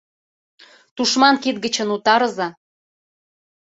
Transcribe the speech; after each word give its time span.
Тушман 0.95 1.35
кид 1.43 1.57
гычын 1.63 1.89
утарыза. 1.95 2.47